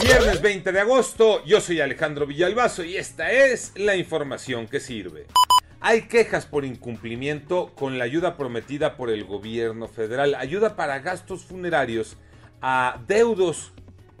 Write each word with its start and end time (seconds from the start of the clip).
Viernes 0.00 0.40
20 0.40 0.70
de 0.70 0.80
agosto, 0.80 1.44
yo 1.44 1.60
soy 1.60 1.80
Alejandro 1.80 2.24
Villalbazo 2.24 2.84
y 2.84 2.96
esta 2.96 3.32
es 3.32 3.72
la 3.74 3.96
información 3.96 4.68
que 4.68 4.78
sirve. 4.78 5.26
Hay 5.80 6.02
quejas 6.02 6.46
por 6.46 6.64
incumplimiento 6.64 7.72
con 7.74 7.98
la 7.98 8.04
ayuda 8.04 8.36
prometida 8.36 8.96
por 8.96 9.10
el 9.10 9.24
gobierno 9.24 9.88
federal, 9.88 10.36
ayuda 10.36 10.76
para 10.76 11.00
gastos 11.00 11.44
funerarios 11.44 12.16
a 12.62 13.00
deudos 13.08 13.72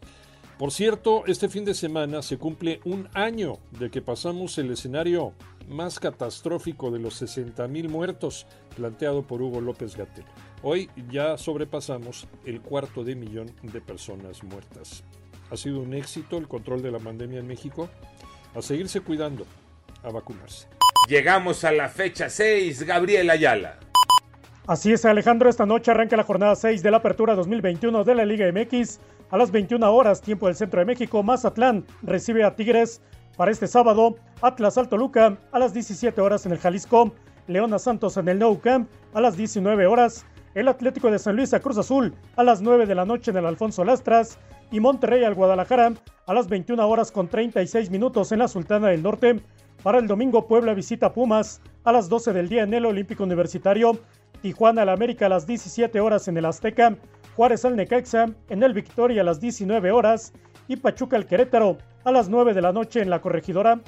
Por 0.59 0.73
cierto, 0.73 1.25
este 1.27 1.51
fin 1.51 1.67
de 1.67 1.75
semana 1.75 2.23
se 2.23 2.39
cumple 2.39 2.81
un 2.85 3.11
año 3.13 3.59
de 3.73 3.91
que 3.91 4.01
pasamos 4.01 4.57
el 4.57 4.71
escenario 4.71 5.35
más 5.69 6.01
catastrófico 6.01 6.91
de 6.91 6.99
los 6.99 7.21
60.000 7.21 7.91
muertos 7.91 8.47
planteado 8.75 9.23
por 9.23 9.43
Hugo 9.43 9.61
López 9.61 9.97
Gatel. 9.97 10.25
Hoy 10.63 10.89
ya 11.11 11.37
sobrepasamos 11.37 12.27
el 12.47 12.63
cuarto 12.63 13.05
de 13.05 13.17
millón 13.17 13.53
de 13.63 13.83
personas 13.83 14.43
muertas. 14.45 15.05
Ha 15.51 15.59
sido 15.59 15.81
un 15.81 15.93
éxito 15.93 16.39
el 16.39 16.49
control 16.49 16.81
de 16.81 16.91
la 16.91 17.01
pandemia 17.01 17.41
en 17.41 17.47
México. 17.47 17.91
A 18.55 18.63
seguirse 18.63 19.03
cuidando, 19.03 19.45
a 20.03 20.11
vacunarse. 20.11 20.69
Llegamos 21.07 21.65
a 21.65 21.73
la 21.73 21.91
fecha 21.91 22.31
6, 22.31 22.85
Gabriel 22.85 23.29
Ayala. 23.29 23.79
Así 24.67 24.91
es, 24.91 25.05
Alejandro, 25.05 25.51
esta 25.51 25.67
noche 25.67 25.91
arranca 25.91 26.17
la 26.17 26.25
jornada 26.25 26.57
6 26.57 26.83
de 26.83 26.91
la 26.91 26.97
Apertura 26.97 27.35
2021 27.35 28.05
de 28.05 28.15
la 28.15 28.25
Liga 28.25 28.51
MX. 28.51 28.99
A 29.31 29.37
las 29.37 29.51
21 29.51 29.93
horas, 29.93 30.21
tiempo 30.21 30.47
del 30.47 30.55
Centro 30.55 30.79
de 30.79 30.87
México, 30.87 31.23
Mazatlán 31.23 31.85
recibe 32.03 32.45
a 32.45 32.55
Tigres. 32.55 33.01
Para 33.37 33.51
este 33.51 33.67
sábado, 33.67 34.17
Atlas 34.41 34.79
Alto 34.79 34.97
Luca 34.97 35.37
a 35.51 35.59
las 35.59 35.75
17 35.75 36.21
horas 36.21 36.47
en 36.47 36.53
el 36.53 36.59
Jalisco. 36.59 37.13
Leona 37.49 37.79
Santos 37.79 38.17
en 38.17 38.29
el 38.29 38.39
Nou 38.39 38.61
Camp 38.61 38.89
a 39.15 39.21
las 39.21 39.37
19 39.37 39.87
horas 39.87 40.27
el 40.55 40.69
Atlético 40.69 41.11
de 41.11 41.19
San 41.19 41.37
Luis 41.37 41.53
a 41.55 41.61
Cruz 41.61 41.79
Azul 41.79 42.15
a 42.37 42.43
las 42.43 42.61
9 42.61 42.87
de 42.87 42.95
la 42.95 43.05
noche 43.05 43.31
en 43.31 43.37
el 43.37 43.47
Alfonso 43.47 43.85
Lastras 43.85 44.39
y 44.73 44.81
Monterrey 44.81 45.23
al 45.23 45.35
Guadalajara 45.35 45.93
a 46.27 46.35
las 46.35 46.49
21 46.49 46.89
horas 46.89 47.13
con 47.13 47.29
36 47.29 47.91
minutos 47.91 48.33
en 48.33 48.41
la 48.41 48.49
Sultana 48.49 48.89
del 48.89 49.03
Norte. 49.03 49.41
Para 49.83 49.99
el 49.99 50.09
domingo 50.09 50.49
Puebla 50.49 50.75
visita 50.75 51.13
Pumas 51.13 51.61
a 51.85 51.93
las 51.93 52.09
12 52.09 52.33
del 52.33 52.49
día 52.49 52.63
en 52.65 52.75
el 52.75 52.87
Olímpico 52.87 53.23
Universitario, 53.23 53.99
Tijuana 54.43 54.83
al 54.83 54.89
América 54.89 55.27
a 55.27 55.29
las 55.29 55.47
17 55.47 56.01
horas 56.01 56.27
en 56.27 56.37
el 56.37 56.47
Azteca, 56.47 56.97
Juárez 57.37 57.67
al 57.67 57.77
Necaxa 57.77 58.31
en 58.49 58.63
el 58.63 58.73
Victoria 58.73 59.21
a 59.21 59.25
las 59.25 59.41
19 59.41 59.91
horas 59.91 60.33
y 60.69 60.77
Pachuca 60.77 61.17
al 61.17 61.27
Querétaro 61.27 61.77
a 62.03 62.11
las 62.11 62.31
9 62.31 62.55
de 62.55 62.63
la 62.63 62.73
noche 62.73 63.03
en 63.03 63.11
la 63.11 63.21
Corregidora. 63.21 63.79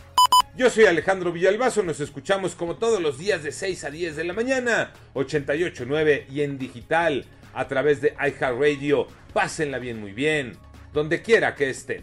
Yo 0.55 0.69
soy 0.69 0.85
Alejandro 0.85 1.33
Villalbazo, 1.33 1.83
nos 1.83 1.99
escuchamos 2.01 2.55
como 2.55 2.77
todos 2.77 3.01
los 3.01 3.17
días 3.17 3.43
de 3.43 3.53
6 3.53 3.85
a 3.85 3.91
10 3.91 4.17
de 4.17 4.25
la 4.25 4.35
mañana, 4.35 4.93
88.9 5.15 6.27
y 6.29 6.43
en 6.43 6.59
digital 6.59 7.25
a 7.55 7.67
través 7.67 8.03
de 8.03 8.15
iHeartRadio. 8.21 9.07
Pásenla 9.33 9.79
bien, 9.79 9.99
muy 9.99 10.13
bien, 10.13 10.53
donde 10.93 11.23
quiera 11.23 11.55
que 11.55 11.71
estén. 11.71 12.03